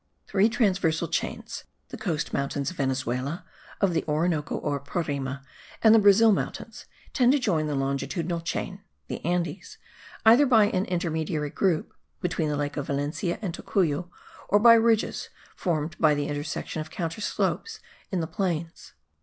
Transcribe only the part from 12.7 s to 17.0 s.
of Valencia and Tocuyo), or by ridges formed by the intersection of